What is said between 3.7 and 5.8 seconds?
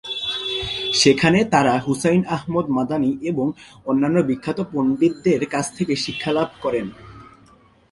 অন্যান্য বিখ্যাত পণ্ডিতদের কাছ